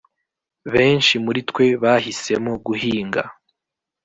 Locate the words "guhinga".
2.65-3.21